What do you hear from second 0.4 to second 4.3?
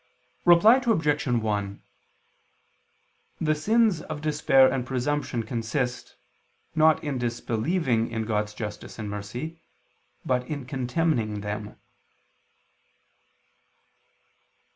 Reply Obj. 1: The sins of